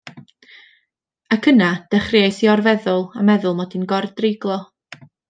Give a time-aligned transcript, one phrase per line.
[1.35, 4.57] Ac yna dechreuais i or-feddwl a meddwl mod i'n gor-dreiglo!